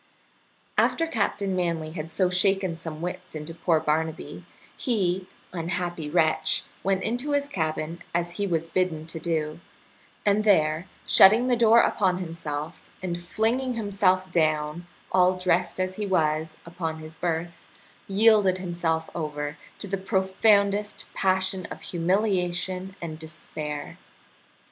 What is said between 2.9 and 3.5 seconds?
wits